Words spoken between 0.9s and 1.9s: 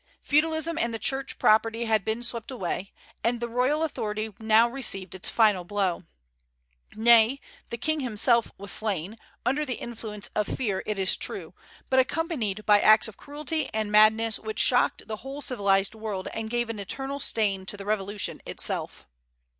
the Church property